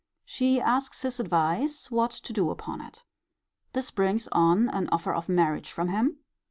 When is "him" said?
5.89-6.17